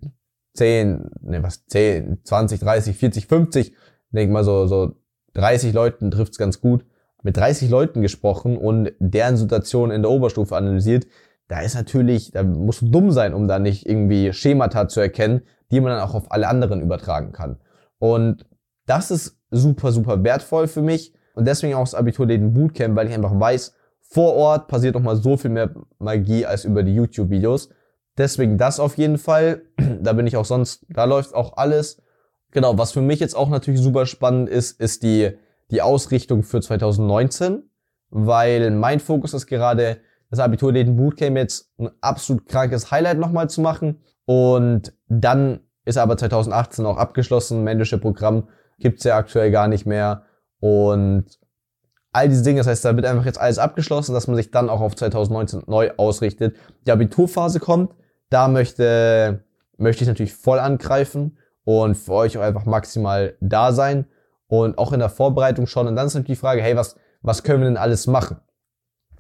10, 0.54 1.10
ne, 1.22 1.44
was, 1.44 1.66
10, 1.66 2.20
20, 2.24 2.60
30, 2.62 2.96
40, 2.96 3.28
50, 3.28 3.76
denke 4.12 4.34
mal 4.34 4.44
so, 4.44 4.68
so 4.68 4.96
30 5.34 5.74
Leuten 5.74 6.12
trifft's 6.12 6.38
ganz 6.38 6.62
gut, 6.62 6.86
mit 7.24 7.36
30 7.36 7.70
Leuten 7.70 8.02
gesprochen 8.02 8.58
und 8.58 8.92
deren 9.00 9.36
Situation 9.36 9.92
in 9.92 10.02
der 10.02 10.12
Oberstufe 10.12 10.56
analysiert. 10.56 11.08
Da 11.48 11.62
ist 11.62 11.76
natürlich, 11.76 12.32
da 12.32 12.44
musst 12.44 12.82
du 12.82 12.90
dumm 12.90 13.12
sein, 13.12 13.34
um 13.34 13.48
da 13.48 13.60
nicht 13.60 13.86
irgendwie 13.86 14.34
Schemata 14.34 14.88
zu 14.88 15.00
erkennen, 15.00 15.42
die 15.72 15.82
man 15.82 15.92
dann 15.92 16.02
auch 16.02 16.16
auf 16.16 16.32
alle 16.32 16.48
anderen 16.48 16.82
übertragen 16.82 17.32
kann. 17.32 17.60
Und 18.00 18.46
das 18.86 19.12
ist 19.12 19.40
super, 19.52 19.92
super 19.92 20.24
wertvoll 20.24 20.68
für 20.68 20.82
mich 20.82 21.14
und 21.36 21.46
deswegen 21.48 21.74
auch 21.74 21.84
das 21.84 21.96
Abiturläden 21.96 22.54
Bootcamp, 22.54 22.96
weil 22.96 23.08
ich 23.08 23.14
einfach 23.14 23.38
weiß, 23.38 23.76
vor 24.02 24.36
Ort 24.36 24.68
passiert 24.68 24.96
noch 24.96 25.02
mal 25.02 25.16
so 25.16 25.38
viel 25.38 25.50
mehr 25.50 25.74
Magie 25.98 26.46
als 26.46 26.66
über 26.66 26.84
die 26.84 26.94
YouTube-Videos. 26.94 27.70
Deswegen 28.18 28.58
das 28.58 28.80
auf 28.80 28.98
jeden 28.98 29.18
Fall. 29.18 29.64
Da 30.02 30.14
bin 30.14 30.28
ich 30.28 30.38
auch 30.38 30.46
sonst, 30.46 30.86
da 30.90 31.06
läuft 31.06 31.34
auch 31.34 31.58
alles. 31.58 32.02
Genau, 32.52 32.78
was 32.78 32.92
für 32.92 33.02
mich 33.02 33.20
jetzt 33.20 33.36
auch 33.36 33.50
natürlich 33.50 33.80
super 33.80 34.06
spannend 34.06 34.50
ist, 34.50 34.80
ist 34.80 35.02
die, 35.02 35.32
die 35.72 35.82
Ausrichtung 35.82 36.44
für 36.44 36.62
2019, 36.62 37.64
weil 38.10 38.70
mein 38.72 39.00
Fokus 39.00 39.34
ist 39.34 39.48
gerade, 39.48 39.98
das 40.34 40.40
Abiturläden 40.40 40.96
Bootcamp 40.96 41.38
jetzt 41.38 41.70
ein 41.78 41.92
absolut 42.02 42.48
krankes 42.48 42.90
Highlight 42.90 43.20
nochmal 43.20 43.52
zu 43.52 43.62
machen. 43.62 44.02
Und 44.26 44.92
dann 45.08 45.60
ist 45.86 46.00
aber 46.00 46.18
2018 46.18 46.88
auch 46.88 46.98
abgeschlossen. 46.98 47.64
Männliche 47.64 48.00
Programm 48.00 48.48
gibt's 48.80 49.04
ja 49.04 49.16
aktuell 49.16 49.52
gar 49.52 49.68
nicht 49.68 49.86
mehr. 49.86 50.24
Und 50.60 51.26
all 52.14 52.30
diese 52.30 52.42
Dinge, 52.42 52.62
das 52.62 52.66
heißt, 52.66 52.84
da 52.84 52.96
wird 52.96 53.06
einfach 53.06 53.28
jetzt 53.28 53.40
alles 53.40 53.60
abgeschlossen, 53.60 54.16
dass 54.16 54.26
man 54.26 54.36
sich 54.36 54.50
dann 54.50 54.72
auch 54.72 54.82
auf 54.82 54.96
2019 54.96 55.66
neu 55.68 55.92
ausrichtet. 55.98 56.56
Die 56.88 56.92
Abiturphase 56.92 57.60
kommt, 57.60 57.94
da 58.32 58.48
möchte, 58.48 59.44
möchte 59.78 60.04
ich 60.04 60.08
natürlich 60.08 60.34
voll 60.34 60.58
angreifen 60.58 61.38
und 61.64 61.94
für 61.94 62.14
euch 62.14 62.40
auch 62.40 62.42
einfach 62.42 62.66
maximal 62.66 63.38
da 63.40 63.72
sein 63.72 64.08
und 64.48 64.80
auch 64.80 64.94
in 64.94 65.00
der 65.00 65.10
Vorbereitung 65.10 65.68
schon. 65.68 65.86
Und 65.86 65.96
dann 65.96 66.08
ist 66.08 66.16
natürlich 66.16 66.40
die 66.40 66.42
Frage, 66.42 66.64
hey, 66.64 66.76
was, 66.76 66.96
was 67.22 67.44
können 67.44 67.62
wir 67.62 67.68
denn 67.68 67.78
alles 67.78 68.08
machen? 68.08 68.38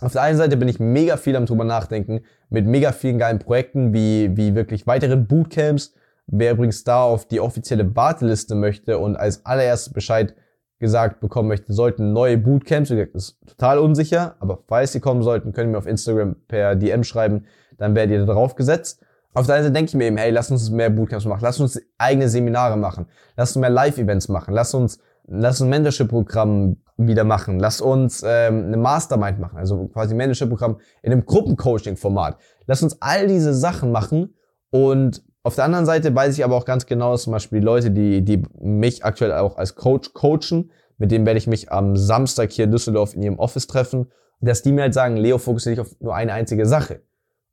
Auf 0.03 0.11
der 0.11 0.23
einen 0.23 0.37
Seite 0.37 0.57
bin 0.57 0.67
ich 0.67 0.81
mega 0.81 1.15
viel 1.15 1.33
am 1.37 1.45
drüber 1.45 1.63
nachdenken, 1.63 2.25
mit 2.49 2.65
mega 2.65 2.91
vielen 2.91 3.17
geilen 3.17 3.39
Projekten, 3.39 3.93
wie, 3.93 4.35
wie 4.35 4.53
wirklich 4.53 4.85
weiteren 4.85 5.27
Bootcamps. 5.27 5.93
Wer 6.27 6.51
übrigens 6.51 6.83
da 6.83 7.03
auf 7.03 7.25
die 7.25 7.39
offizielle 7.39 7.95
Warteliste 7.95 8.53
möchte 8.53 8.97
und 8.97 9.15
als 9.15 9.45
allererstes 9.45 9.93
Bescheid 9.93 10.35
gesagt 10.79 11.21
bekommen 11.21 11.47
möchte, 11.47 11.71
sollten 11.71 12.11
neue 12.11 12.37
Bootcamps, 12.37 12.89
das 12.89 13.07
ist 13.13 13.37
total 13.47 13.79
unsicher, 13.79 14.35
aber 14.41 14.59
falls 14.67 14.91
sie 14.91 14.99
kommen 14.99 15.23
sollten, 15.23 15.53
können 15.53 15.71
wir 15.71 15.77
auf 15.77 15.87
Instagram 15.87 16.35
per 16.49 16.75
DM 16.75 17.05
schreiben, 17.05 17.45
dann 17.77 17.95
werdet 17.95 18.11
ihr 18.11 18.25
da 18.25 18.33
drauf 18.33 18.55
gesetzt. 18.55 19.05
Auf 19.33 19.45
der 19.45 19.55
einen 19.55 19.63
Seite 19.63 19.73
denke 19.73 19.89
ich 19.89 19.95
mir 19.95 20.07
eben, 20.07 20.17
hey, 20.17 20.31
lass 20.31 20.51
uns 20.51 20.69
mehr 20.69 20.89
Bootcamps 20.89 21.23
machen, 21.23 21.43
lass 21.43 21.61
uns 21.61 21.81
eigene 21.97 22.27
Seminare 22.27 22.75
machen, 22.75 23.05
lass 23.37 23.55
uns 23.55 23.61
mehr 23.61 23.69
Live-Events 23.69 24.27
machen, 24.27 24.53
lass 24.53 24.73
uns, 24.73 24.99
lass 25.27 25.61
uns 25.61 25.67
ein 25.67 25.69
Mentorship-Programm 25.69 26.77
wieder 26.97 27.23
machen, 27.23 27.59
lass 27.59 27.81
uns 27.81 28.23
ähm, 28.25 28.65
eine 28.67 28.77
Mastermind 28.77 29.39
machen, 29.39 29.57
also 29.57 29.87
quasi 29.87 30.13
ein 30.13 30.17
Mentorship-Programm 30.17 30.79
in 31.01 31.11
einem 31.11 31.25
Gruppencoaching-Format. 31.25 32.37
Lass 32.65 32.83
uns 32.83 33.01
all 33.01 33.27
diese 33.27 33.53
Sachen 33.53 33.91
machen 33.91 34.35
und 34.69 35.23
auf 35.45 35.55
der 35.55 35.65
anderen 35.65 35.85
Seite 35.85 36.15
weiß 36.15 36.37
ich 36.37 36.45
aber 36.45 36.55
auch 36.55 36.65
ganz 36.65 36.85
genau, 36.85 37.11
dass 37.11 37.23
zum 37.23 37.33
Beispiel 37.33 37.59
die 37.59 37.65
Leute, 37.65 37.91
die, 37.91 38.23
die 38.23 38.43
mich 38.61 39.03
aktuell 39.03 39.33
auch 39.33 39.57
als 39.57 39.75
Coach 39.75 40.13
coachen, 40.13 40.71
mit 40.97 41.11
denen 41.11 41.25
werde 41.25 41.37
ich 41.37 41.47
mich 41.47 41.71
am 41.71 41.97
Samstag 41.97 42.51
hier 42.51 42.65
in 42.65 42.71
Düsseldorf 42.71 43.13
in 43.13 43.23
ihrem 43.23 43.39
Office 43.39 43.67
treffen, 43.67 44.07
dass 44.39 44.61
die 44.61 44.71
mir 44.71 44.83
halt 44.83 44.93
sagen, 44.93 45.17
Leo, 45.17 45.37
fokussiere 45.37 45.75
dich 45.75 45.81
auf 45.81 45.99
nur 45.99 46.15
eine 46.15 46.33
einzige 46.33 46.65
Sache. 46.65 47.01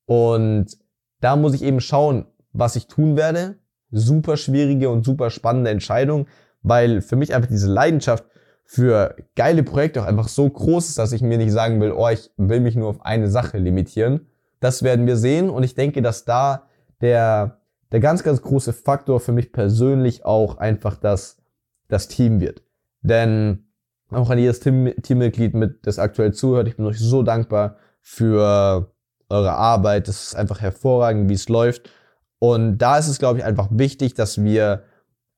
Und 0.06 0.66
da 1.20 1.36
muss 1.36 1.54
ich 1.54 1.62
eben 1.62 1.80
schauen, 1.80 2.26
was 2.52 2.76
ich 2.76 2.86
tun 2.86 3.16
werde. 3.16 3.56
Super 3.90 4.36
schwierige 4.36 4.88
und 4.88 5.04
super 5.04 5.30
spannende 5.30 5.70
Entscheidung, 5.70 6.26
weil 6.62 7.00
für 7.00 7.16
mich 7.16 7.34
einfach 7.34 7.48
diese 7.48 7.68
Leidenschaft 7.68 8.24
für 8.64 9.16
geile 9.34 9.62
Projekte 9.62 10.02
auch 10.02 10.06
einfach 10.06 10.28
so 10.28 10.48
groß 10.48 10.90
ist, 10.90 10.98
dass 10.98 11.12
ich 11.12 11.22
mir 11.22 11.38
nicht 11.38 11.52
sagen 11.52 11.80
will, 11.80 11.92
oh, 11.92 12.08
ich 12.08 12.30
will 12.36 12.60
mich 12.60 12.76
nur 12.76 12.88
auf 12.88 13.04
eine 13.04 13.28
Sache 13.28 13.58
limitieren. 13.58 14.26
Das 14.60 14.82
werden 14.82 15.06
wir 15.06 15.16
sehen 15.16 15.50
und 15.50 15.62
ich 15.62 15.74
denke, 15.74 16.02
dass 16.02 16.24
da 16.24 16.68
der 17.00 17.60
der 17.92 18.00
ganz, 18.00 18.22
ganz 18.22 18.42
große 18.42 18.72
Faktor 18.72 19.20
für 19.20 19.32
mich 19.32 19.52
persönlich 19.52 20.24
auch 20.24 20.58
einfach 20.58 20.96
das, 20.96 21.38
das 21.88 22.08
Team 22.08 22.40
wird. 22.40 22.62
Denn 23.02 23.66
auch 24.10 24.30
an 24.30 24.38
jedes 24.38 24.60
Team, 24.60 24.92
Teammitglied 25.02 25.54
mit, 25.54 25.86
das 25.86 25.98
aktuell 25.98 26.32
zuhört, 26.32 26.68
ich 26.68 26.76
bin 26.76 26.86
euch 26.86 26.98
so 26.98 27.22
dankbar 27.22 27.76
für 28.00 28.92
eure 29.28 29.52
Arbeit. 29.52 30.08
Es 30.08 30.28
ist 30.28 30.36
einfach 30.36 30.60
hervorragend, 30.60 31.28
wie 31.28 31.34
es 31.34 31.48
läuft. 31.48 31.90
Und 32.38 32.78
da 32.78 32.98
ist 32.98 33.08
es, 33.08 33.18
glaube 33.18 33.38
ich, 33.38 33.44
einfach 33.44 33.68
wichtig, 33.70 34.14
dass 34.14 34.42
wir 34.42 34.84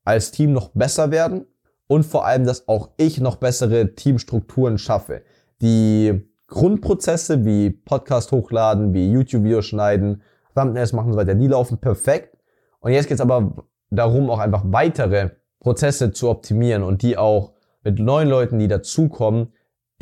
als 0.05 0.31
Team 0.31 0.53
noch 0.53 0.71
besser 0.71 1.11
werden 1.11 1.47
und 1.87 2.05
vor 2.05 2.27
allem, 2.27 2.45
dass 2.45 2.69
auch 2.69 2.91
ich 2.97 3.21
noch 3.21 3.37
bessere 3.37 3.95
Teamstrukturen 3.95 4.79
schaffe. 4.79 5.23
Die 5.61 6.29
Grundprozesse 6.47 7.45
wie 7.45 7.71
Podcast 7.71 8.33
hochladen, 8.33 8.93
wie 8.93 9.11
YouTube-Videos 9.11 9.67
schneiden, 9.67 10.23
Thumbnails 10.55 10.93
machen 10.93 11.07
und 11.07 11.13
so 11.15 11.19
weiter, 11.19 11.35
die 11.35 11.47
laufen 11.47 11.79
perfekt. 11.79 12.37
Und 12.81 12.93
jetzt 12.93 13.09
geht 13.09 13.15
es 13.15 13.21
aber 13.21 13.67
darum, 13.91 14.29
auch 14.31 14.39
einfach 14.39 14.63
weitere 14.67 15.31
Prozesse 15.61 16.13
zu 16.13 16.29
optimieren 16.29 16.83
und 16.83 17.03
die 17.03 17.17
auch 17.17 17.53
mit 17.85 17.99
neuen 17.99 18.29
Leuten, 18.29 18.59
die 18.59 18.69
dazukommen, 18.69 19.53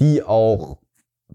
die 0.00 0.23
auch 0.23 0.78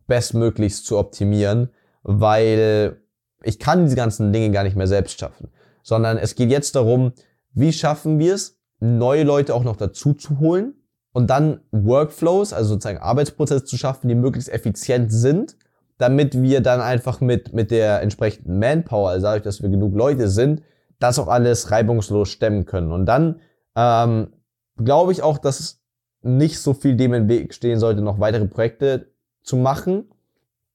bestmöglichst 0.08 0.86
zu 0.86 0.98
optimieren, 0.98 1.70
weil 2.04 3.02
ich 3.44 3.60
kann 3.60 3.84
diese 3.86 3.96
ganzen 3.96 4.34
Dinge 4.34 4.52
gar 4.52 4.64
nicht 4.64 4.76
mehr 4.76 4.88
selbst 4.88 5.20
schaffen, 5.20 5.50
sondern 5.84 6.18
es 6.18 6.36
geht 6.36 6.50
jetzt 6.50 6.76
darum, 6.76 7.14
wie 7.56 7.74
schaffen 7.74 8.20
wir 8.20 8.36
es, 8.36 8.60
neue 8.80 9.24
Leute 9.24 9.56
auch 9.56 9.64
noch 9.64 9.78
dazu 9.78 10.14
zu 10.14 10.40
holen 10.40 10.76
und 11.14 11.30
dann 11.30 11.62
Workflows, 11.72 12.54
also 12.54 12.74
sozusagen 12.74 13.00
Arbeitsprozesse 13.00 13.64
zu 13.64 13.78
schaffen, 13.78 14.10
die 14.10 14.16
möglichst 14.16 14.50
effizient 14.50 15.12
sind, 15.12 15.58
damit 15.98 16.42
wir 16.42 16.62
dann 16.62 16.82
einfach 16.82 17.22
mit, 17.22 17.54
mit 17.54 17.72
der 17.72 18.02
entsprechenden 18.02 18.60
Manpower, 18.60 19.10
also 19.10 19.24
dadurch, 19.24 19.44
dass 19.44 19.62
wir 19.62 19.70
genug 19.70 19.96
Leute 19.96 20.28
sind, 20.28 20.62
das 21.00 21.18
auch 21.18 21.30
alles 21.30 21.72
reibungslos 21.72 22.30
stemmen 22.30 22.66
können. 22.66 22.92
Und 22.92 23.06
dann 23.06 23.40
ähm, 23.76 24.34
glaube 24.78 25.14
ich 25.14 25.24
auch, 25.24 25.38
dass 25.38 25.82
nicht 26.22 26.60
so 26.60 26.74
viel 26.74 26.96
dem 26.96 27.14
im 27.14 27.30
Weg 27.30 27.54
stehen 27.54 27.80
sollte, 27.80 28.02
noch 28.02 28.20
weitere 28.20 28.46
Projekte 28.46 29.14
zu 29.44 29.56
machen. 29.56 30.10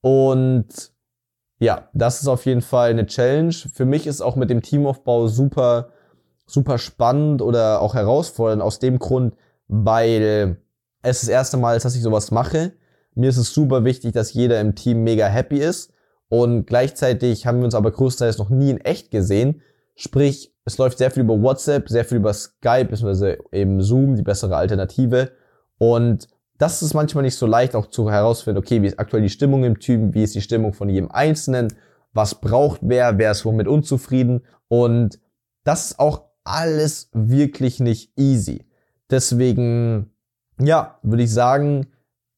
Und 0.01 0.93
ja, 1.59 1.91
das 1.93 2.23
ist 2.23 2.29
auf 2.29 2.47
jeden 2.47 2.63
Fall 2.63 2.91
eine 2.91 3.07
Challenge. 3.07 3.53
Für 3.53 3.85
mich 3.85 4.07
ist 4.07 4.23
auch 4.23 4.37
mit 4.37 4.49
dem 4.49 4.63
Teamaufbau 4.63 5.27
super, 5.27 5.91
super 6.53 6.79
spannend 6.79 7.43
oder 7.43 7.81
auch 7.81 7.95
herausfordernd 7.95 8.63
aus 8.63 8.79
dem 8.79 8.99
Grund, 8.99 9.35
weil 9.69 10.59
es 11.03 11.21
das 11.21 11.29
erste 11.29 11.57
Mal 11.57 11.77
ist, 11.77 11.85
dass 11.85 11.97
ich 11.97 12.03
sowas 12.03 12.31
mache. 12.31 12.73
Mir 13.15 13.31
ist 13.31 13.37
es 13.37 13.53
super 13.53 13.85
wichtig, 13.85 14.13
dass 14.13 14.33
jeder 14.33 14.61
im 14.61 14.75
Team 14.75 15.03
mega 15.03 15.27
happy 15.27 15.59
ist. 15.59 15.93
Und 16.29 16.67
gleichzeitig 16.67 17.47
haben 17.47 17.59
wir 17.59 17.65
uns 17.65 17.75
aber 17.75 17.91
größtenteils 17.91 18.39
noch 18.39 18.51
nie 18.51 18.71
in 18.71 18.79
echt 18.79 19.11
gesehen. 19.11 19.63
Sprich, 19.97 20.55
es 20.65 20.79
läuft 20.79 20.99
sehr 20.99 21.11
viel 21.11 21.25
über 21.25 21.43
WhatsApp, 21.43 21.89
sehr 21.89 22.05
viel 22.05 22.19
über 22.19 22.33
Skype, 22.33 22.87
beziehungsweise 22.87 23.39
eben 23.53 23.83
Zoom, 23.83 24.15
die 24.15 24.23
bessere 24.23 24.57
Alternative. 24.57 25.33
Und 25.79 26.29
das 26.59 26.83
ist 26.83 26.95
manchmal 26.95 27.25
nicht 27.25 27.37
so 27.37 27.47
leicht 27.47 27.75
auch 27.75 27.87
zu 27.87 28.11
herausfinden, 28.11 28.59
okay, 28.59 28.83
wie 28.83 28.87
ist 28.87 28.99
aktuell 28.99 29.23
die 29.23 29.31
Stimmung 29.31 29.65
im 29.65 29.81
Team, 29.81 30.15
wie 30.15 30.23
ist 30.23 30.35
die 30.35 30.43
Stimmung 30.43 30.73
von 30.73 30.89
jedem 30.89 31.11
Einzelnen, 31.11 31.73
was 32.13 32.37
braucht 32.37 32.81
wer, 32.83 33.19
wer 33.19 33.33
ist 33.33 33.45
womit 33.45 33.67
unzufrieden. 33.67 34.43
Und 34.69 35.19
das 35.65 35.87
ist 35.87 35.99
auch 35.99 36.30
alles 36.45 37.11
wirklich 37.13 37.81
nicht 37.81 38.13
easy. 38.19 38.67
Deswegen, 39.11 40.11
ja, 40.61 40.99
würde 41.03 41.23
ich 41.23 41.33
sagen, 41.33 41.87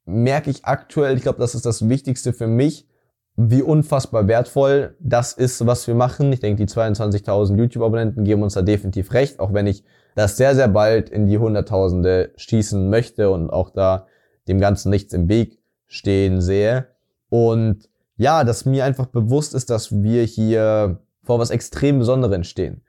merke 0.04 0.50
ich 0.50 0.64
aktuell, 0.64 1.16
ich 1.16 1.22
glaube, 1.22 1.38
das 1.38 1.54
ist 1.54 1.66
das 1.66 1.88
Wichtigste 1.88 2.32
für 2.32 2.46
mich, 2.46 2.88
wie 3.36 3.62
unfassbar 3.62 4.28
wertvoll 4.28 4.96
das 5.00 5.32
ist, 5.32 5.64
was 5.66 5.86
wir 5.86 5.94
machen. 5.94 6.32
Ich 6.32 6.40
denke, 6.40 6.64
die 6.64 6.70
22.000 6.70 7.56
YouTube-Abonnenten 7.56 8.24
geben 8.24 8.42
uns 8.42 8.54
da 8.54 8.62
definitiv 8.62 9.12
recht, 9.12 9.40
auch 9.40 9.52
wenn 9.52 9.66
ich 9.66 9.84
das 10.14 10.36
sehr, 10.36 10.54
sehr 10.54 10.68
bald 10.68 11.08
in 11.08 11.26
die 11.26 11.38
Hunderttausende 11.38 12.32
schießen 12.36 12.90
möchte 12.90 13.30
und 13.30 13.50
auch 13.50 13.70
da 13.70 14.06
dem 14.48 14.60
Ganzen 14.60 14.90
nichts 14.90 15.14
im 15.14 15.28
Weg 15.28 15.58
stehen 15.86 16.40
sehe. 16.40 16.88
Und 17.30 17.88
ja, 18.16 18.44
dass 18.44 18.66
mir 18.66 18.84
einfach 18.84 19.06
bewusst 19.06 19.54
ist, 19.54 19.70
dass 19.70 20.02
wir 20.02 20.24
hier 20.24 21.00
vor 21.22 21.38
was 21.38 21.50
extrem 21.50 21.98
Besonderem 21.98 22.44
stehen. 22.44 22.82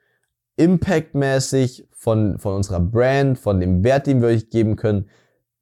Impactmäßig 0.55 1.88
von, 1.91 2.38
von 2.38 2.55
unserer 2.55 2.79
Brand, 2.79 3.39
von 3.39 3.60
dem 3.60 3.83
Wert, 3.83 4.07
den 4.07 4.22
wir 4.22 4.29
euch 4.29 4.50
geben 4.50 4.75
können, 4.75 5.10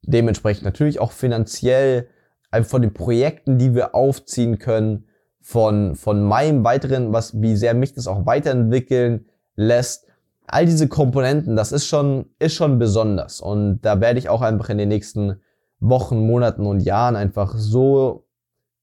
dementsprechend 0.02 0.64
natürlich 0.64 0.98
auch 0.98 1.12
finanziell, 1.12 2.08
von 2.64 2.82
den 2.82 2.92
Projekten, 2.92 3.56
die 3.56 3.74
wir 3.74 3.94
aufziehen 3.94 4.58
können, 4.58 5.06
von, 5.40 5.96
von 5.96 6.22
meinem 6.22 6.64
weiteren, 6.64 7.12
was, 7.12 7.40
wie 7.40 7.56
sehr 7.56 7.74
mich 7.74 7.94
das 7.94 8.06
auch 8.06 8.26
weiterentwickeln 8.26 9.26
lässt. 9.56 10.06
All 10.46 10.66
diese 10.66 10.88
Komponenten, 10.88 11.56
das 11.56 11.72
ist 11.72 11.86
schon, 11.86 12.26
ist 12.38 12.54
schon 12.54 12.78
besonders. 12.78 13.40
Und 13.40 13.80
da 13.80 14.00
werde 14.00 14.18
ich 14.18 14.28
auch 14.28 14.42
einfach 14.42 14.68
in 14.68 14.78
den 14.78 14.88
nächsten 14.88 15.40
Wochen, 15.80 16.26
Monaten 16.26 16.66
und 16.66 16.80
Jahren 16.80 17.16
einfach 17.16 17.54
so 17.56 18.26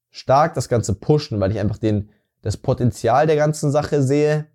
stark 0.10 0.56
das 0.56 0.68
Ganze 0.68 0.96
pushen, 0.96 1.40
weil 1.40 1.52
ich 1.52 1.60
einfach 1.60 1.78
den, 1.78 2.10
das 2.42 2.58
Potenzial 2.58 3.28
der 3.28 3.36
ganzen 3.36 3.72
Sache 3.72 4.02
sehe, 4.02 4.48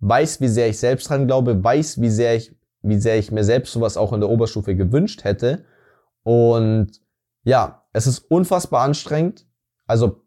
weiß, 0.00 0.40
wie 0.40 0.48
sehr 0.48 0.68
ich 0.68 0.78
selbst 0.78 1.08
dran 1.08 1.26
glaube, 1.26 1.62
weiß, 1.62 2.00
wie 2.00 2.10
sehr 2.10 2.34
ich, 2.36 2.54
wie 2.82 2.98
sehr 2.98 3.18
ich 3.18 3.30
mir 3.30 3.44
selbst 3.44 3.72
sowas 3.72 3.96
auch 3.96 4.12
in 4.12 4.20
der 4.20 4.30
Oberstufe 4.30 4.74
gewünscht 4.74 5.24
hätte. 5.24 5.64
Und 6.22 7.00
ja, 7.44 7.84
es 7.92 8.06
ist 8.06 8.30
unfassbar 8.30 8.82
anstrengend. 8.82 9.46
Also 9.86 10.22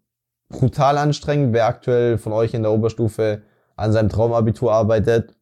brutal 0.49 0.97
anstrengend, 0.97 1.53
wer 1.53 1.65
aktuell 1.65 2.17
von 2.17 2.33
euch 2.33 2.53
in 2.53 2.63
der 2.63 2.71
Oberstufe 2.71 3.43
an 3.75 3.91
seinem 3.91 4.09
Traumabitur 4.09 4.71
arbeitet. 4.71 5.35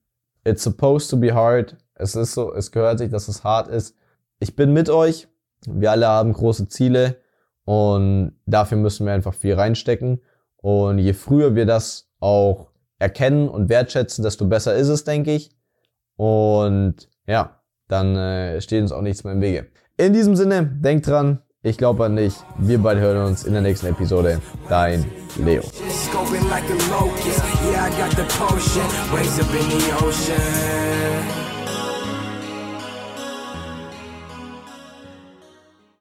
It's 0.44 0.64
supposed 0.64 1.10
to 1.10 1.18
be 1.18 1.34
hard. 1.34 1.78
Es 1.96 2.16
ist 2.16 2.34
so, 2.34 2.54
es 2.54 2.72
gehört 2.72 3.00
sich, 3.00 3.12
dass 3.12 3.28
es 3.28 3.44
hart 3.44 3.68
ist. 3.68 3.96
Ich 4.40 4.56
bin 4.56 4.74
mit 4.74 4.90
euch. 4.90 5.28
Wir 5.68 5.92
alle 5.92 6.08
haben 6.08 6.34
große 6.34 6.68
Ziele 6.68 7.18
und 7.66 8.36
dafür 8.48 8.78
müssen 8.78 9.06
wir 9.06 9.14
einfach 9.14 9.36
viel 9.36 9.54
reinstecken. 9.54 10.22
Und 10.58 10.98
je 10.98 11.14
früher 11.14 11.56
wir 11.56 11.66
das 11.66 12.10
auch 12.20 12.71
erkennen 13.02 13.50
und 13.50 13.68
wertschätzen, 13.70 14.24
desto 14.24 14.46
besser 14.46 14.76
ist 14.76 14.88
es, 14.88 15.04
denke 15.04 15.34
ich. 15.34 15.52
Und 16.16 17.10
ja, 17.26 17.62
dann 17.88 18.16
äh, 18.16 18.62
steht 18.62 18.82
uns 18.84 18.92
auch 18.92 19.02
nichts 19.02 19.24
mehr 19.24 19.34
im 19.34 19.42
Wege. 19.42 19.68
In 19.98 20.14
diesem 20.14 20.36
Sinne, 20.36 20.66
denkt 20.66 21.08
dran, 21.08 21.42
ich 21.64 21.78
glaube 21.78 22.06
an 22.06 22.16
dich. 22.16 22.36
Wir 22.58 22.80
beide 22.80 23.02
hören 23.02 23.26
uns 23.28 23.44
in 23.44 23.54
der 23.54 23.62
nächsten 23.62 23.88
Episode. 23.88 24.40
Dein 24.70 25.06
Leo. 25.38 25.62
Scoping 25.62 26.48
like 26.50 26.64
a 26.70 26.74
locust. 26.90 27.44
Yeah, 27.72 27.86
I 27.86 27.90
got 28.00 28.12
the 28.16 28.24
potion. 28.38 28.86
Waves 29.12 29.40
up 29.40 29.54
in 29.54 29.70
the 29.70 30.06
ocean. 30.06 31.41